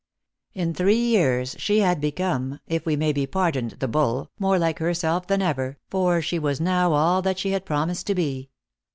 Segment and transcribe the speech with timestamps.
[0.55, 4.79] In three years she had become, if we may be pardoned the bull, more like
[4.79, 8.49] herself than ever, for she was now all that she had promised to.be.